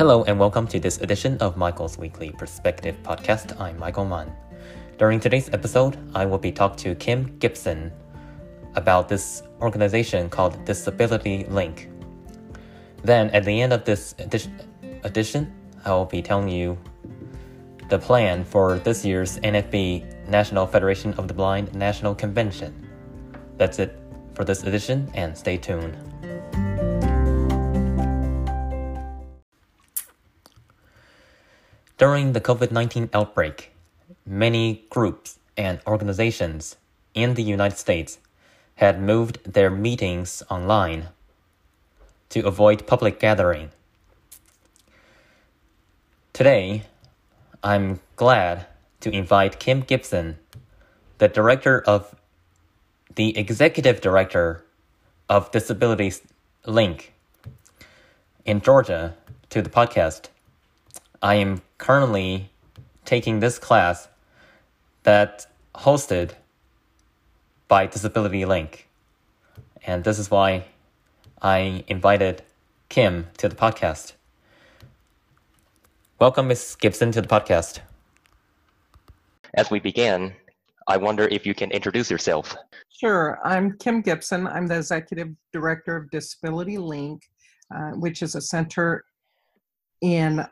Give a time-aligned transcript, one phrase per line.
[0.00, 3.60] Hello and welcome to this edition of Michael's Weekly Perspective podcast.
[3.60, 4.32] I'm Michael Munn.
[4.96, 7.92] During today's episode, I will be talking to Kim Gibson
[8.76, 11.90] about this organization called Disability Link.
[13.04, 14.14] Then, at the end of this
[15.04, 15.52] edition,
[15.84, 16.78] I will be telling you
[17.90, 22.88] the plan for this year's NFB National Federation of the Blind National Convention.
[23.58, 24.00] That's it
[24.32, 26.89] for this edition, and stay tuned.
[32.00, 33.72] During the COVID 19 outbreak,
[34.24, 36.76] many groups and organizations
[37.12, 38.18] in the United States
[38.76, 41.08] had moved their meetings online
[42.30, 43.68] to avoid public gathering.
[46.32, 46.84] Today,
[47.62, 48.64] I'm glad
[49.00, 50.38] to invite Kim Gibson,
[51.18, 52.14] the director of
[53.14, 54.64] the executive director
[55.28, 56.22] of Disabilities
[56.64, 57.12] Link
[58.46, 59.16] in Georgia,
[59.50, 60.28] to the podcast.
[61.20, 62.50] I am currently
[63.06, 64.06] taking this class
[65.02, 66.32] that hosted
[67.68, 68.86] by Disability Link.
[69.86, 70.66] And this is why
[71.40, 72.42] I invited
[72.90, 74.12] Kim to the podcast.
[76.18, 76.76] Welcome, Ms.
[76.78, 77.80] Gibson, to the podcast.
[79.54, 80.34] As we begin,
[80.86, 82.54] I wonder if you can introduce yourself.
[82.90, 83.38] Sure.
[83.42, 84.46] I'm Kim Gibson.
[84.46, 87.22] I'm the Executive Director of Disability Link,
[87.74, 89.06] uh, which is a center
[90.02, 90.44] in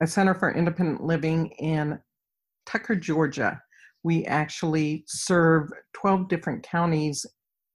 [0.00, 1.98] a center for independent living in
[2.66, 3.60] Tucker, Georgia.
[4.02, 7.26] We actually serve 12 different counties,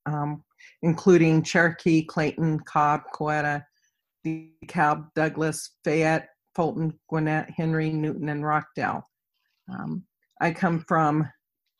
[0.05, 0.43] um,
[0.81, 3.63] including Cherokee, Clayton, Cobb, Coweta,
[4.25, 9.03] DeKalb, Douglas, Fayette, Fulton, Gwinnett, Henry, Newton, and Rockdale.
[9.69, 10.03] Um,
[10.41, 11.29] I come from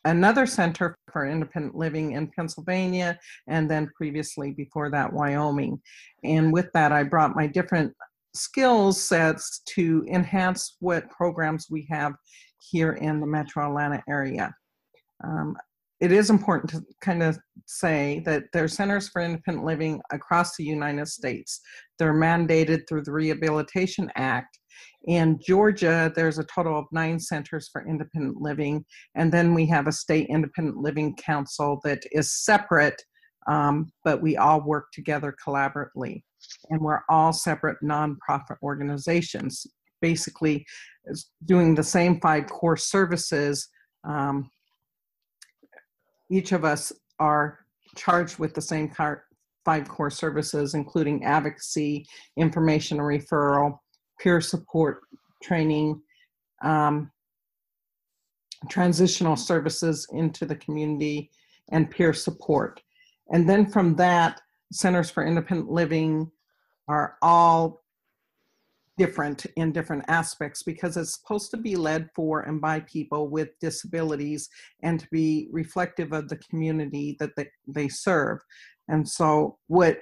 [0.05, 5.81] another center for independent living in Pennsylvania, and then previously before that, Wyoming.
[6.23, 7.93] And with that, I brought my different
[8.35, 12.13] skill sets to enhance what programs we have
[12.59, 14.53] here in the metro Atlanta area.
[15.23, 15.55] Um,
[16.01, 20.55] it is important to kind of say that there are centers for independent living across
[20.55, 21.61] the United States.
[21.97, 24.59] They're mandated through the Rehabilitation Act.
[25.05, 28.83] In Georgia, there's a total of nine centers for independent living,
[29.15, 33.01] and then we have a state independent living council that is separate,
[33.47, 36.23] um, but we all work together collaboratively
[36.69, 39.65] and we're all separate nonprofit organizations,
[40.01, 40.65] basically
[41.45, 43.69] doing the same five core services.
[44.03, 44.49] Um,
[46.29, 47.59] each of us are
[47.95, 48.91] charged with the same
[49.65, 52.05] five core services, including advocacy,
[52.37, 53.79] information and referral,
[54.19, 55.01] peer support
[55.43, 56.01] training,
[56.63, 57.11] um,
[58.69, 61.29] transitional services into the community,
[61.71, 62.81] and peer support.
[63.29, 64.41] And then from that,
[64.71, 66.31] Centers for Independent Living
[66.87, 67.83] are all
[68.97, 73.49] different in different aspects because it's supposed to be led for and by people with
[73.59, 74.49] disabilities
[74.83, 78.39] and to be reflective of the community that they, they serve.
[78.87, 79.99] And so, what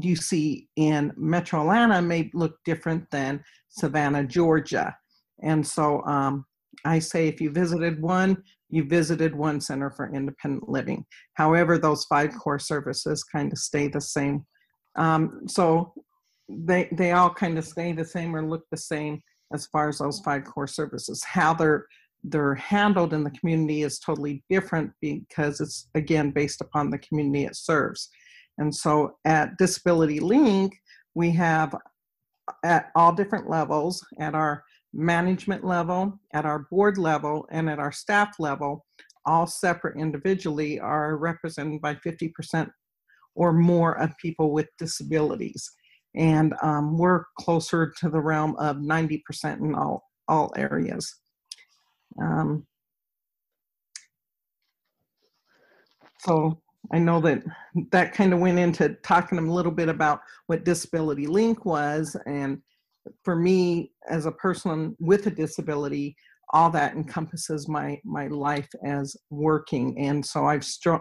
[0.00, 4.96] you see in Metro Atlanta may look different than Savannah, Georgia.
[5.42, 6.44] And so, um,
[6.84, 11.04] I say if you visited one, you visited one center for independent living.
[11.34, 14.46] However, those five core services kind of stay the same
[14.96, 15.92] um, so
[16.48, 19.98] they they all kind of stay the same or look the same as far as
[19.98, 21.22] those five core services.
[21.24, 21.86] How they're
[22.24, 27.44] they're handled in the community is totally different because it's again based upon the community
[27.44, 28.08] it serves.
[28.58, 30.74] And so at Disability Link,
[31.14, 31.74] we have
[32.64, 37.92] at all different levels, at our management level, at our board level, and at our
[37.92, 38.84] staff level,
[39.24, 42.68] all separate individually are represented by 50%
[43.34, 45.70] or more of people with disabilities.
[46.16, 51.14] And um, we're closer to the realm of 90% in all, all areas.
[52.20, 52.66] Um,
[56.20, 56.60] so
[56.92, 57.42] I know that
[57.92, 62.16] that kind of went into talking a little bit about what Disability Link was.
[62.26, 62.60] And
[63.24, 66.16] for me, as a person with a disability,
[66.52, 69.98] all that encompasses my, my life as working.
[69.98, 71.00] And so I've stri-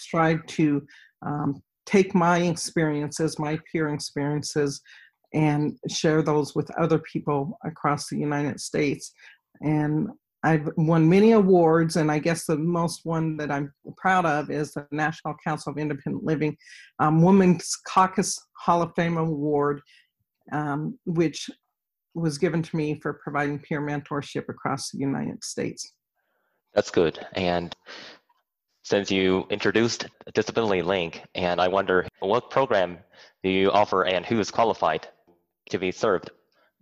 [0.00, 0.82] strived to
[1.24, 4.80] um, take my experiences, my peer experiences,
[5.32, 9.12] and share those with other people across the United States.
[9.60, 10.08] And
[10.42, 14.72] I've won many awards, and I guess the most one that I'm proud of is
[14.72, 16.56] the National Council of Independent Living
[16.98, 19.80] um, Women's Caucus Hall of Fame Award,
[20.52, 21.50] um, which
[22.14, 25.92] was given to me for providing peer mentorship across the United States.
[26.74, 27.18] That's good.
[27.32, 27.74] And
[28.86, 32.98] since you introduced Disability Link, and I wonder what program
[33.42, 35.08] do you offer and who is qualified?
[35.70, 36.30] to be served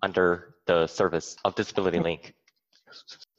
[0.03, 2.35] under the service of Disability Link?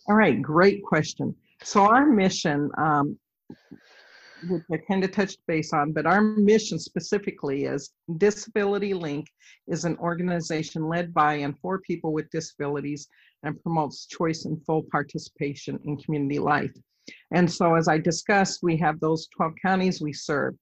[0.08, 1.36] All right, great question.
[1.64, 3.18] So our mission, um,
[4.48, 9.28] which I kind of touched base on, but our mission specifically is Disability Link
[9.68, 13.08] is an organization led by and for people with disabilities
[13.44, 16.72] and promotes choice and full participation in community life.
[17.34, 20.56] And so, as I discussed, we have those 12 counties we serve,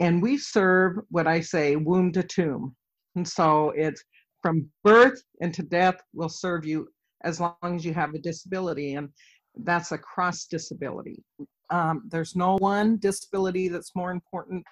[0.00, 2.74] and we serve what I say womb to tomb.
[3.16, 4.02] And so, it's
[4.42, 6.88] from birth into death, we'll serve you
[7.24, 8.94] as long as you have a disability.
[8.94, 9.08] And
[9.56, 11.22] that's across disability.
[11.70, 14.64] Um, there's no one disability that's more important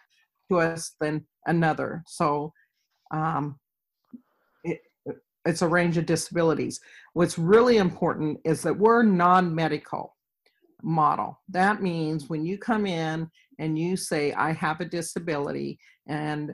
[0.51, 2.03] to us than another.
[2.07, 2.53] So
[3.13, 3.59] um,
[4.65, 4.81] it,
[5.47, 6.79] it's a range of disabilities.
[7.15, 10.15] What's really important is that we're non medical
[10.83, 11.41] model.
[11.49, 16.53] That means when you come in and you say, I have a disability, and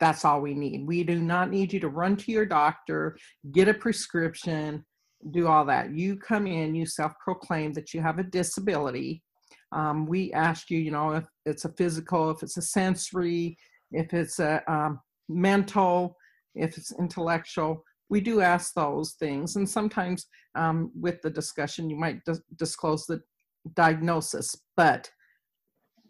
[0.00, 0.86] that's all we need.
[0.86, 3.16] We do not need you to run to your doctor,
[3.52, 4.84] get a prescription,
[5.30, 5.92] do all that.
[5.92, 9.22] You come in, you self proclaim that you have a disability.
[9.70, 13.56] Um, we ask you, you know, if it's a physical, if it's a sensory,
[13.92, 16.16] if it's a um, mental,
[16.54, 17.84] if it's intellectual.
[18.12, 19.56] We do ask those things.
[19.56, 23.22] And sometimes um, with the discussion, you might dis- disclose the
[23.74, 24.54] diagnosis.
[24.76, 25.10] But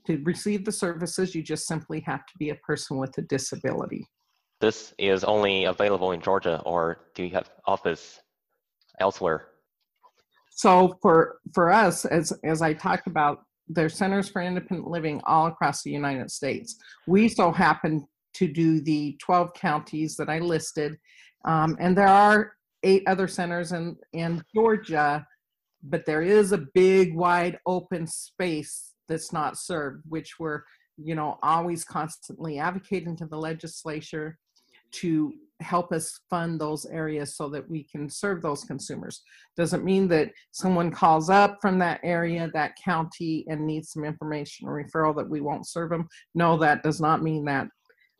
[0.08, 4.04] to receive the services, you just simply have to be a person with a disability.
[4.60, 8.20] This is only available in Georgia, or do you have office
[8.98, 9.46] elsewhere?
[10.50, 15.46] So for for us, as as I talked about, there's centers for independent living all
[15.46, 16.76] across the United States.
[17.06, 20.96] We so happen to do the 12 counties that I listed,
[21.44, 22.52] um, and there are
[22.82, 25.26] eight other centers in in Georgia,
[25.82, 30.62] but there is a big, wide open space that's not served, which we're
[30.96, 34.38] you know always constantly advocating to the legislature
[34.92, 39.22] to help us fund those areas so that we can serve those consumers.
[39.56, 44.68] Doesn't mean that someone calls up from that area, that county, and needs some information
[44.68, 46.08] or referral that we won't serve them.
[46.34, 47.68] No, that does not mean that.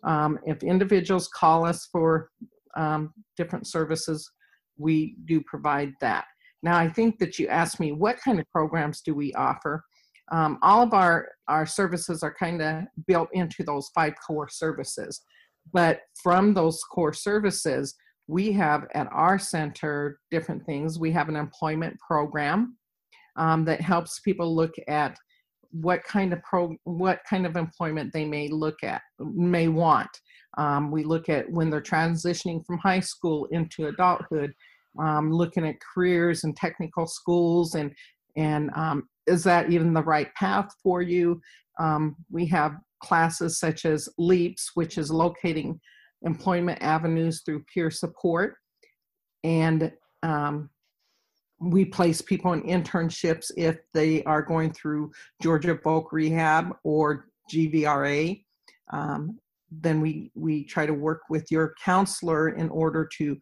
[0.05, 2.31] Um, if individuals call us for
[2.77, 4.31] um, different services,
[4.77, 6.25] we do provide that.
[6.63, 9.83] Now, I think that you asked me what kind of programs do we offer.
[10.31, 15.21] Um, all of our, our services are kind of built into those five core services.
[15.73, 17.95] But from those core services,
[18.29, 20.99] we have at our center different things.
[20.99, 22.77] We have an employment program
[23.37, 25.17] um, that helps people look at
[25.71, 30.11] what kind of pro what kind of employment they may look at may want.
[30.59, 34.53] Um, we look at when they're transitioning from high school into adulthood,
[34.99, 37.95] um, looking at careers and technical schools and
[38.37, 41.41] and um, is that even the right path for you?
[41.79, 45.81] Um, we have classes such as LEAPS, which is locating
[46.23, 48.57] employment avenues through peer support.
[49.45, 50.71] And um,
[51.61, 58.43] we place people in internships if they are going through Georgia Voc Rehab or GVRA.
[58.93, 59.39] Um,
[59.81, 63.39] then we, we try to work with your counselor in order to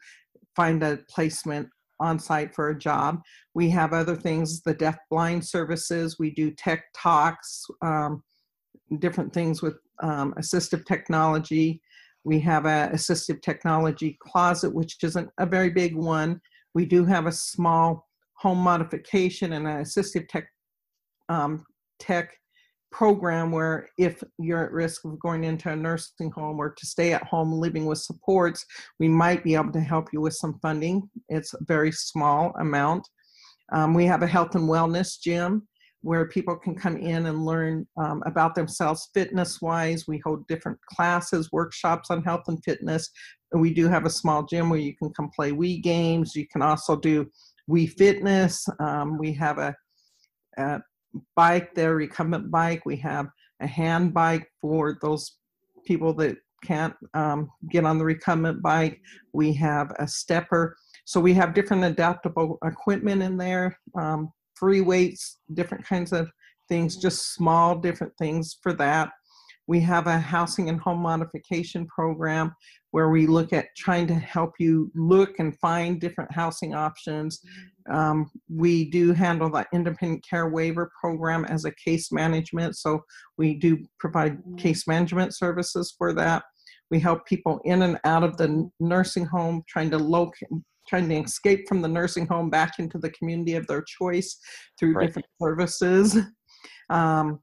[0.54, 1.68] find a placement
[1.98, 3.20] on site for a job.
[3.54, 8.22] We have other things, the deaf blind services, we do tech talks, um,
[8.98, 11.80] different things with um, assistive technology.
[12.24, 16.40] We have a assistive technology closet, which isn't a very big one.
[16.74, 20.48] We do have a small home modification and an assistive tech
[21.28, 21.64] um,
[21.98, 22.32] tech
[22.92, 27.12] program where if you're at risk of going into a nursing home or to stay
[27.12, 28.64] at home living with supports,
[28.98, 31.08] we might be able to help you with some funding.
[31.28, 33.06] It's a very small amount.
[33.72, 35.66] Um, we have a health and wellness gym
[36.02, 40.06] where people can come in and learn um, about themselves fitness wise.
[40.08, 43.10] We hold different classes, workshops on health and fitness.
[43.52, 46.34] We do have a small gym where you can come play Wii games.
[46.34, 47.26] You can also do
[47.68, 48.66] Wii Fitness.
[48.78, 49.74] Um, we have a,
[50.56, 50.80] a
[51.34, 52.84] bike their recumbent bike.
[52.86, 53.28] We have
[53.60, 55.36] a hand bike for those
[55.84, 59.00] people that can't um, get on the recumbent bike.
[59.32, 60.76] We have a stepper.
[61.04, 63.78] So we have different adaptable equipment in there.
[63.94, 66.30] Um, free weights, different kinds of
[66.68, 69.10] things, just small different things for that.
[69.70, 72.56] We have a housing and home modification program
[72.90, 77.40] where we look at trying to help you look and find different housing options.
[77.88, 83.04] Um, we do handle the independent care waiver program as a case management, so
[83.38, 86.42] we do provide case management services for that.
[86.90, 90.48] We help people in and out of the nursing home trying to locate,
[90.88, 94.36] trying to escape from the nursing home back into the community of their choice
[94.80, 95.06] through right.
[95.06, 96.18] different services.
[96.90, 97.38] Um,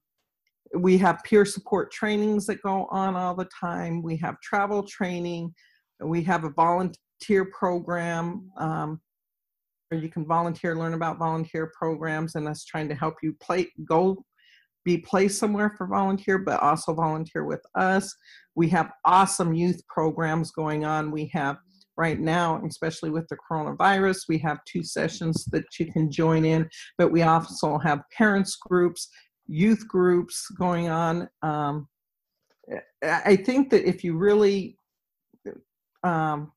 [0.75, 4.01] we have peer support trainings that go on all the time.
[4.01, 5.53] We have travel training.
[6.01, 9.01] we have a volunteer program um,
[9.89, 13.69] where you can volunteer, learn about volunteer programs, and us trying to help you play
[13.85, 14.17] go
[14.87, 18.15] be placed somewhere for volunteer, but also volunteer with us.
[18.55, 21.11] We have awesome youth programs going on.
[21.11, 21.57] We have
[21.97, 26.69] right now, especially with the coronavirus, we have two sessions that you can join in,
[26.97, 29.09] but we also have parents groups,
[29.47, 31.29] youth groups going on.
[31.41, 31.87] Um,
[33.01, 34.77] I think that if you really
[36.03, 36.51] um,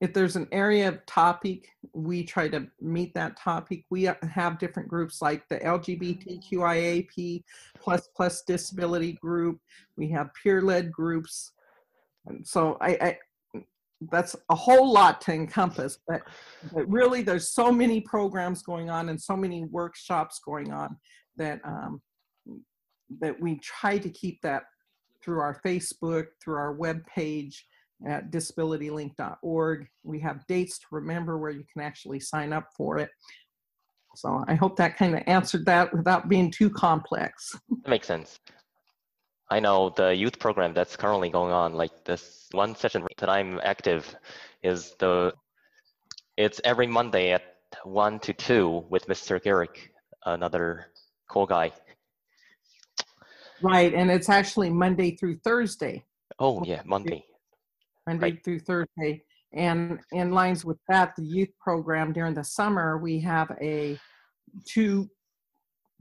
[0.00, 3.84] if there's an area of topic, we try to meet that topic.
[3.90, 7.42] We have different groups like the LGBTQIAP
[7.80, 9.58] plus plus disability group.
[9.96, 11.52] We have peer-led groups.
[12.26, 13.18] And so I, I
[14.10, 16.20] that's a whole lot to encompass, but,
[16.74, 20.96] but really there's so many programs going on and so many workshops going on
[21.36, 22.00] that um,
[23.20, 24.64] that we try to keep that
[25.22, 27.66] through our Facebook, through our web page,
[28.06, 29.86] at disabilitylink.org.
[30.02, 33.10] We have dates to remember where you can actually sign up for it.
[34.16, 37.56] So I hope that kind of answered that without being too complex.
[37.82, 38.38] That makes sense.
[39.50, 43.60] I know the youth program that's currently going on, like this one session that I'm
[43.62, 44.14] active
[44.62, 45.34] is the,
[46.36, 47.42] it's every Monday at
[47.84, 49.42] 1 to 2 with Mr.
[49.42, 49.92] Garrick,
[50.24, 50.86] another
[51.28, 51.72] cool guy.
[53.62, 56.04] Right, and it's actually Monday through Thursday.
[56.38, 57.24] Oh, yeah, Monday.
[58.06, 58.44] Monday Right.
[58.44, 59.24] through Thursday.
[59.52, 63.98] And in lines with that, the youth program during the summer, we have a
[64.66, 65.08] two,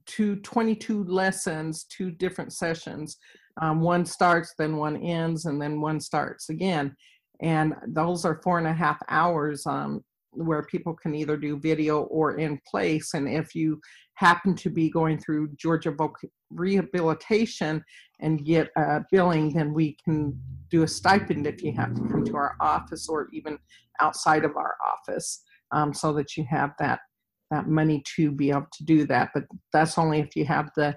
[0.06, 3.18] two 22 lessons, two different sessions.
[3.62, 6.96] Um, one starts, then one ends, and then one starts again.
[7.42, 10.03] And those are four and a half hours um,
[10.36, 13.13] where people can either do video or in place.
[13.13, 13.80] And if you
[14.16, 16.13] happen to be going through Georgia Voc
[16.52, 17.84] Rehabilitation
[18.20, 22.24] and get a billing, then we can do a stipend if you have to come
[22.25, 23.58] to our office or even
[24.00, 27.00] outside of our office um, so that you have that
[27.52, 30.96] that money to be able to do that but that's only if you have the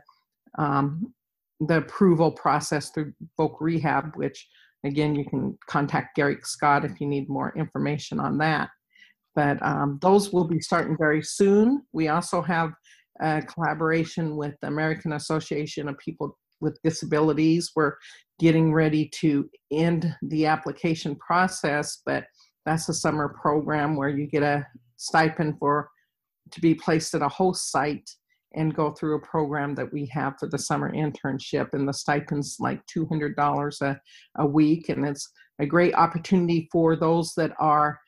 [0.59, 1.12] um,
[1.61, 4.49] the approval process through voc rehab which
[4.85, 8.71] again you can contact Garrick Scott if you need more information on that
[9.37, 12.73] but um, those will be starting very soon we also have
[13.21, 17.73] a collaboration with the american association of people with disabilities.
[17.75, 17.95] We're
[18.38, 22.25] getting ready to end the application process, but
[22.64, 24.66] that's a summer program where you get a
[24.97, 25.90] stipend for
[26.52, 28.09] to be placed at a host site
[28.55, 32.57] and go through a program that we have for the summer internship and the stipend's
[32.61, 34.00] like $200 a,
[34.37, 35.28] a week and it's
[35.59, 37.99] a great opportunity for those that are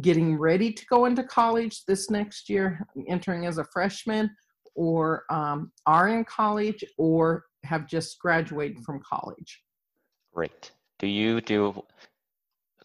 [0.00, 4.30] getting ready to go into college this next year entering as a freshman
[4.74, 9.62] or um, are in college or have just graduated from college.
[10.32, 10.70] Great.
[10.98, 11.82] Do you do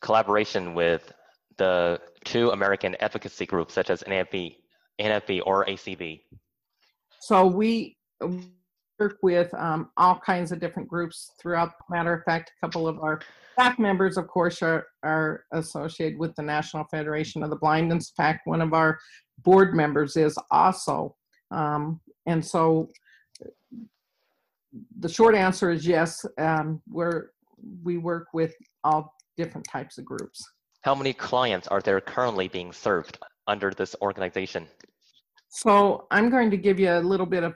[0.01, 1.13] collaboration with
[1.57, 4.55] the two American advocacy groups such as NFB,
[4.99, 6.21] NFB or ACB?
[7.19, 7.97] So we
[9.21, 11.73] with um, all kinds of different groups throughout.
[11.89, 13.21] Matter of fact, a couple of our
[13.53, 17.91] staff members, of course, are, are associated with the National Federation of the Blind.
[17.91, 18.97] In fact, one of our
[19.43, 21.15] board members is also.
[21.51, 22.89] Um, and so
[24.99, 26.25] the short answer is yes.
[26.37, 27.29] Um, we're
[27.83, 30.43] we work with all different types of groups.
[30.81, 34.67] How many clients are there currently being served under this organization?
[35.49, 37.55] So I'm going to give you a little bit of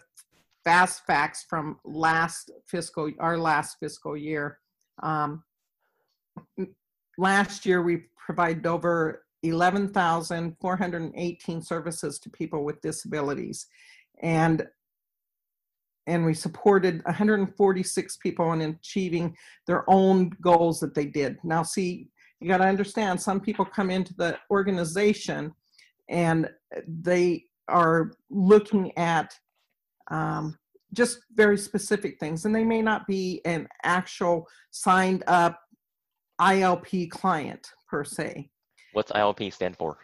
[0.63, 4.59] fast facts from last fiscal our last fiscal year.
[5.01, 5.43] Um,
[7.17, 13.67] last year we provided over 11,418 services to people with disabilities.
[14.21, 14.67] And
[16.07, 19.37] and we supported 146 people in achieving
[19.67, 21.37] their own goals that they did.
[21.43, 22.07] Now, see,
[22.39, 25.53] you got to understand some people come into the organization
[26.09, 26.49] and
[26.87, 29.37] they are looking at
[30.09, 30.57] um,
[30.93, 35.59] just very specific things, and they may not be an actual signed up
[36.39, 38.49] ILP client per se.
[38.93, 39.97] What's ILP stand for?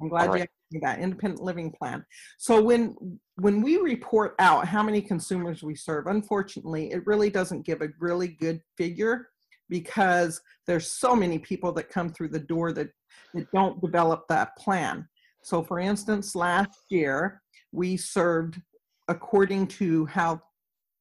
[0.00, 0.42] I'm glad All you right.
[0.42, 2.04] asked me that independent living plan.
[2.38, 2.96] So when
[3.36, 7.88] when we report out how many consumers we serve, unfortunately, it really doesn't give a
[8.00, 9.28] really good figure
[9.68, 12.88] because there's so many people that come through the door that,
[13.34, 15.06] that don't develop that plan.
[15.42, 17.42] So for instance, last year
[17.72, 18.60] we served
[19.08, 20.40] according to how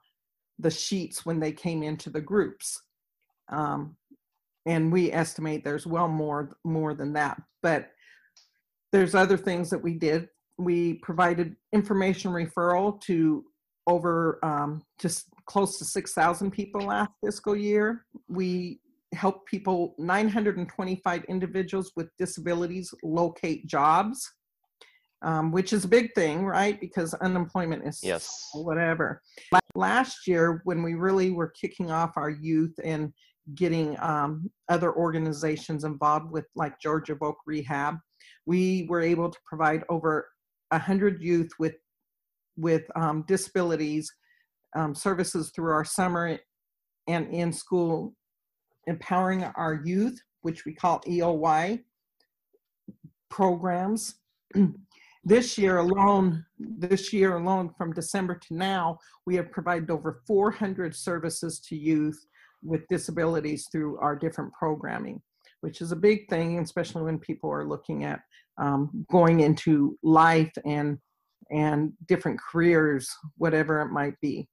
[0.60, 2.82] the sheets when they came into the groups.
[3.50, 3.96] Um,
[4.66, 7.42] and we estimate there's well more more than that.
[7.62, 7.90] But
[8.94, 10.30] there's other things that we did.
[10.58, 13.44] We provided information referral to
[13.88, 18.06] over um, just close to 6,000 people last fiscal year.
[18.30, 18.80] We
[19.14, 24.32] helped people, 925 individuals with disabilities locate jobs,
[25.24, 26.80] um, which is a big thing, right?
[26.80, 28.50] Because unemployment is Yes.
[28.54, 29.22] whatever.
[29.76, 33.12] Last year, when we really were kicking off our youth and
[33.56, 37.98] getting um, other organizations involved with like Georgia Voc Rehab,
[38.46, 40.30] we were able to provide over
[40.70, 41.76] 100 youth with
[42.56, 44.12] with um, disabilities
[44.76, 46.38] um, services through our summer
[47.08, 48.14] and in school
[48.88, 51.80] empowering our youth, which we call EOY
[53.30, 54.16] programs.
[55.24, 60.96] this year alone, this year alone, from December to now, we have provided over 400
[60.96, 62.20] services to youth
[62.62, 65.22] with disabilities through our different programming,
[65.64, 68.20] which is a big thing, especially when people are looking at
[68.58, 70.98] um, going into life and
[71.52, 74.48] and different careers, whatever it might be.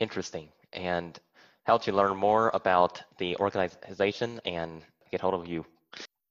[0.00, 0.48] Interesting.
[0.72, 1.18] And
[1.64, 5.64] how to learn more about the organization and get hold of you?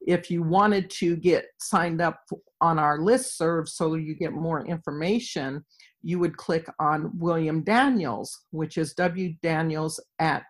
[0.00, 2.20] If you wanted to get signed up
[2.60, 5.64] on our list serve so you get more information,
[6.02, 10.44] you would click on William Daniels, which is W Daniels at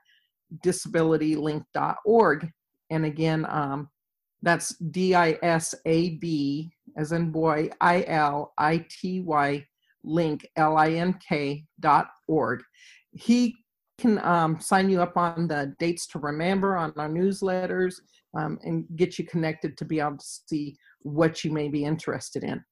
[0.65, 2.51] disabilitylink.org.
[2.91, 3.89] And again, um,
[4.43, 9.65] that's D I S A B as in boy, I L I T Y
[10.03, 12.63] link, L I N K dot org.
[13.13, 13.57] He
[13.99, 17.97] can um, sign you up on the dates to remember on our newsletters
[18.37, 22.45] um, and get you connected to be able to see what you may be interested
[22.45, 22.63] in.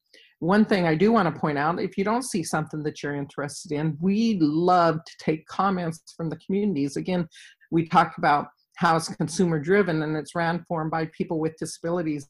[0.40, 3.16] One thing I do want to point out if you don't see something that you're
[3.16, 6.96] interested in, we love to take comments from the communities.
[6.96, 7.28] Again,
[7.70, 12.28] we talked about how it's consumer driven and it's ran formed by people with disabilities.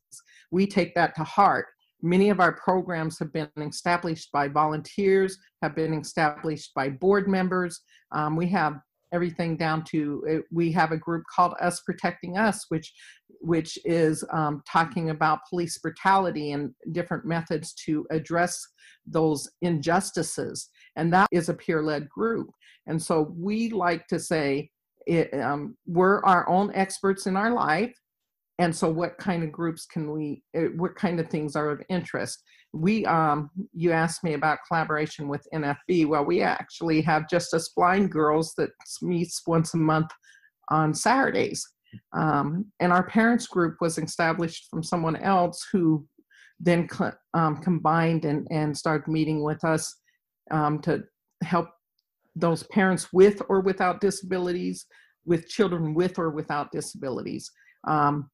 [0.51, 1.66] We take that to heart.
[2.01, 7.81] Many of our programs have been established by volunteers, have been established by board members.
[8.12, 8.81] Um, we have
[9.12, 12.92] everything down to uh, we have a group called us protecting us which
[13.40, 18.61] which is um, talking about police brutality and different methods to address
[19.07, 22.51] those injustices and that is a peer-led group
[22.87, 24.68] and so we like to say
[25.09, 27.94] it, um, we're our own experts in our life.
[28.61, 31.83] And so what kind of groups can we uh, what kind of things are of
[31.88, 32.42] interest?
[32.73, 37.71] We um you asked me about collaboration with nfb well we actually have just us
[37.75, 40.11] blind girls that meets once a month
[40.68, 41.66] on saturdays.
[42.12, 46.07] Um, and our parents group was established from someone else who
[46.61, 46.88] then
[47.33, 49.97] um, combined and, and started meeting with us
[50.51, 51.05] um, to
[51.42, 51.68] help
[52.38, 54.87] those parents with or without disabilities
[55.24, 57.51] with children with or without disabilities
[57.87, 58.31] um,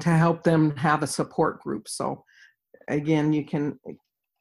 [0.00, 2.22] to help them have a support group so
[2.88, 3.78] again, you can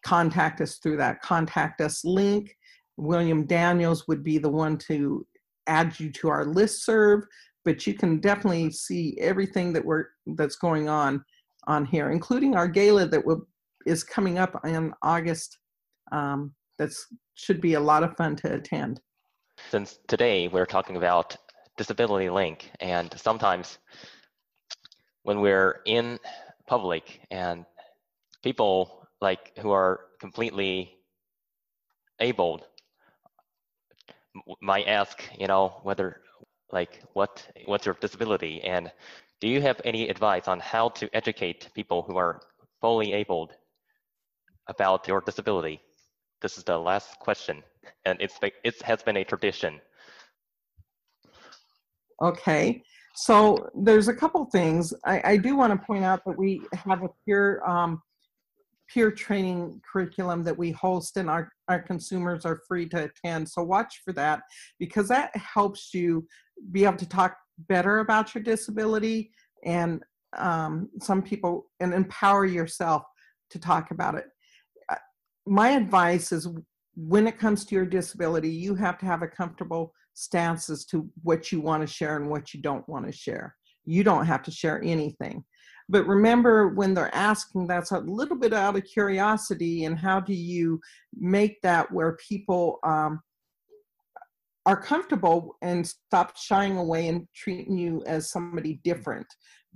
[0.05, 2.55] contact us through that contact us link.
[2.97, 5.25] William Daniels would be the one to
[5.67, 7.23] add you to our list serve,
[7.65, 11.23] but you can definitely see everything that we're that's going on
[11.67, 13.47] on here, including our gala that will
[13.85, 15.57] is coming up in August.
[16.11, 18.99] Um, that's should be a lot of fun to attend.
[19.69, 21.37] Since today we're talking about
[21.77, 23.77] disability link, and sometimes
[25.21, 26.17] when we're in
[26.65, 27.65] public and
[28.41, 30.97] people like who are completely
[32.19, 32.61] able
[34.59, 36.21] might ask, you know, whether
[36.71, 38.91] like what what's your disability and
[39.39, 42.41] do you have any advice on how to educate people who are
[42.79, 43.51] fully able
[44.67, 45.79] about your disability?
[46.41, 47.61] This is the last question,
[48.05, 49.79] and it's it has been a tradition.
[52.21, 52.83] Okay,
[53.15, 54.93] so there's a couple things.
[55.05, 58.01] I, I do want to point out that we have a peer um,
[58.91, 63.47] peer training curriculum that we host, and our our consumers are free to attend.
[63.47, 64.41] So watch for that
[64.79, 66.27] because that helps you
[66.71, 67.37] be able to talk
[67.69, 69.31] better about your disability
[69.63, 70.01] and
[70.37, 73.03] um, some people and empower yourself
[73.51, 74.25] to talk about it.
[75.45, 76.47] My advice is
[76.95, 81.09] when it comes to your disability, you have to have a comfortable stance as to
[81.23, 83.55] what you want to share and what you don't want to share.
[83.85, 85.43] You don't have to share anything.
[85.89, 90.33] But remember, when they're asking, that's a little bit out of curiosity, and how do
[90.33, 90.79] you
[91.17, 93.19] make that where people um,
[94.65, 99.27] are comfortable and stop shying away and treating you as somebody different?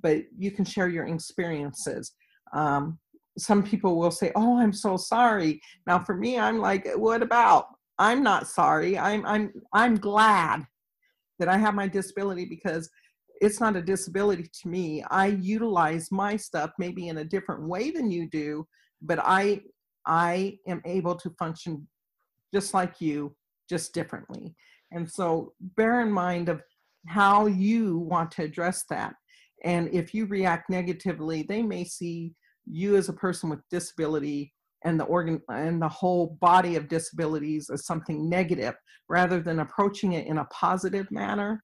[0.02, 2.14] But you can share your experiences.
[2.54, 3.00] Um,
[3.38, 7.68] some people will say, "Oh, I'm so sorry." Now, for me, I'm like, "What about?"
[7.98, 8.98] I'm not sorry.
[8.98, 10.66] I'm I'm I'm glad
[11.40, 12.90] that I have my disability because
[13.42, 15.04] it's not a disability to me.
[15.12, 18.68] I utilize my stuff maybe in a different way than you do,
[19.02, 19.62] but I
[20.06, 21.88] I am able to function
[22.54, 23.36] just like you,
[23.70, 24.56] just differently.
[24.92, 26.62] And so bear in mind of
[27.08, 29.16] how you want to address that.
[29.64, 32.34] And if you react negatively, they may see
[32.66, 37.70] you as a person with disability and the organ and the whole body of disabilities
[37.70, 38.76] as something negative
[39.10, 41.64] rather than approaching it in a positive manner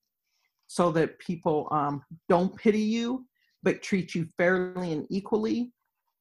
[0.68, 3.26] so that people um, don't pity you
[3.64, 5.72] but treat you fairly and equally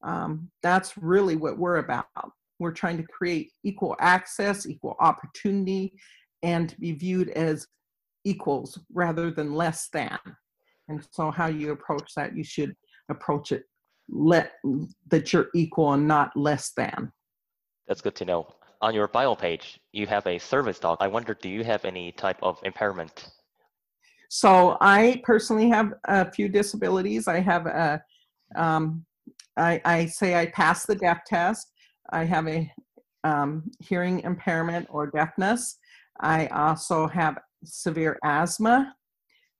[0.03, 2.05] um, that's really what we're about.
[2.59, 5.93] We're trying to create equal access equal opportunity
[6.43, 7.67] and to be viewed as
[8.23, 10.17] equals rather than less than.
[10.87, 12.75] And so how you approach that you should
[13.09, 13.63] approach it
[14.11, 14.53] let
[15.09, 17.11] that you're equal and not less than.
[17.87, 18.47] That's good to know.
[18.81, 20.97] On your bio page, you have a service dog.
[20.99, 23.31] I wonder, do you have any type of impairment?
[24.29, 27.27] So I personally have a few disabilities.
[27.27, 28.01] I have a,
[28.55, 29.05] um,
[29.57, 31.71] I, I say I passed the deaf test.
[32.11, 32.71] I have a
[33.23, 35.77] um, hearing impairment or deafness.
[36.21, 38.95] I also have severe asthma.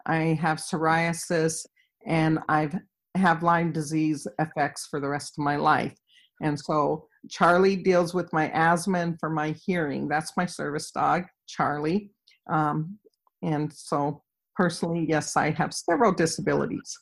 [0.05, 1.65] I have psoriasis,
[2.07, 2.75] and I've
[3.15, 5.95] have Lyme disease effects for the rest of my life.
[6.41, 10.07] And so Charlie deals with my asthma and for my hearing.
[10.07, 12.11] That's my service dog, Charlie.
[12.49, 12.97] Um,
[13.43, 14.23] and so
[14.55, 16.97] personally, yes, I have several disabilities.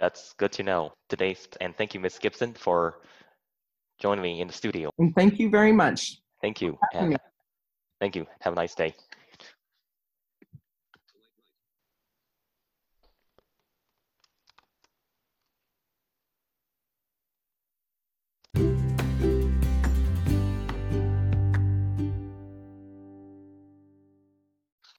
[0.00, 1.36] That's good to know today.
[1.60, 2.18] And thank you, Ms.
[2.18, 3.02] Gibson, for
[4.00, 4.90] joining me in the studio.
[4.98, 6.20] And thank you very much.
[6.40, 6.78] Thank you.
[8.00, 8.26] Thank you.
[8.40, 8.94] Have a nice day.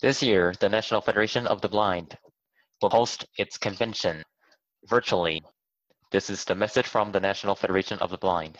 [0.01, 2.17] This year, the National Federation of the Blind
[2.81, 4.23] will host its convention
[4.85, 5.43] virtually.
[6.09, 8.57] This is the message from the National Federation of the Blind.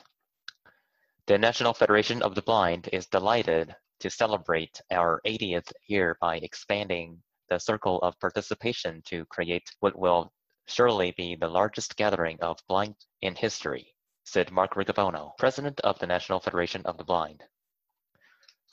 [1.25, 7.23] The National Federation of the Blind is delighted to celebrate our 80th year by expanding
[7.49, 10.31] the circle of participation to create what will
[10.67, 16.05] surely be the largest gathering of blind in history, said Mark Riccobono, president of the
[16.05, 17.43] National Federation of the Blind.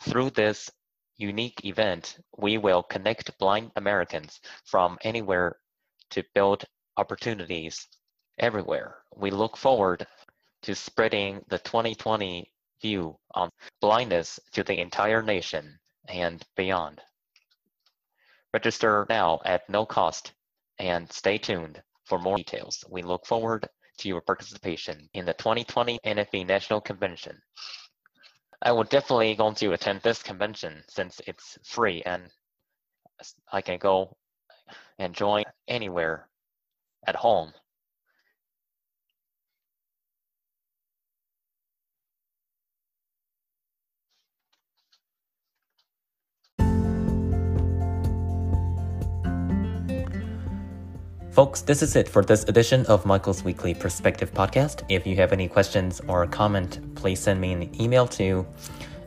[0.03, 0.71] Through this
[1.19, 5.57] unique event, we will connect blind Americans from anywhere
[6.11, 6.65] to build
[6.97, 7.87] opportunities
[8.39, 8.99] everywhere.
[9.17, 10.07] We look forward
[10.63, 12.51] to spreading the 2020
[12.81, 13.51] view on
[13.81, 15.79] blindness to the entire nation
[16.09, 17.01] and beyond.
[18.55, 20.33] Register now at no cost
[20.79, 22.85] and stay tuned for more details.
[22.89, 27.39] We look forward to your participation in the 2020 NFB National Convention.
[28.63, 32.31] I would definitely going to attend this convention since it's free and
[33.53, 34.17] I can go
[34.99, 36.29] and join anywhere
[37.07, 37.53] at home.
[51.39, 54.83] Folks, this is it for this edition of Michael's Weekly Perspective podcast.
[54.89, 58.45] If you have any questions or comment, please send me an email to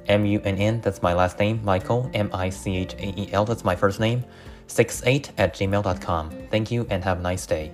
[0.07, 4.23] M-U-N-N, that's my last name, Michael, M-I-C-H-A-E-L, that's my first name,
[4.67, 6.29] 68 at gmail.com.
[6.49, 7.73] Thank you and have a nice day.